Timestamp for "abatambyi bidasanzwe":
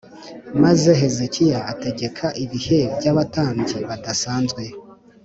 3.11-4.61